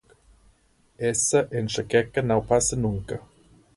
Essa 0.97 1.47
enxaqueca 1.55 2.23
não 2.23 2.43
passa 2.43 2.75
nunca. 2.75 3.21